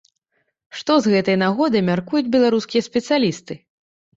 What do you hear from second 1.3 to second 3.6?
нагоды мяркуюць беларускія спецыялісты?